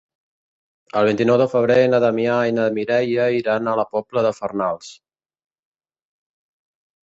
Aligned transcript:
El 1.01 1.09
vint-i-nou 1.09 1.37
de 1.41 1.47
febrer 1.51 1.75
na 1.91 1.99
Damià 2.05 2.39
i 2.53 2.57
na 2.59 2.65
Mireia 2.79 3.29
iran 3.43 3.69
a 3.69 3.77
la 3.83 3.87
Pobla 3.93 4.27
de 4.31 4.35
Farnals. 4.41 4.93